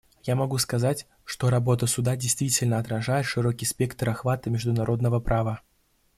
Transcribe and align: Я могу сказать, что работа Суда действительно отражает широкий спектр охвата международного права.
Я 0.23 0.33
могу 0.35 0.57
сказать, 0.57 1.05
что 1.25 1.51
работа 1.51 1.85
Суда 1.85 2.15
действительно 2.15 2.79
отражает 2.79 3.27
широкий 3.27 3.65
спектр 3.65 4.09
охвата 4.09 4.49
международного 4.49 5.19
права. 5.19 5.61